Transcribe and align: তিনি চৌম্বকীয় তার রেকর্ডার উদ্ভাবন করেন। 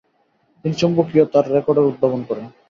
তিনি 0.65 0.75
চৌম্বকীয় 0.75 1.25
তার 1.33 1.45
রেকর্ডার 1.55 1.89
উদ্ভাবন 1.91 2.21
করেন। 2.29 2.45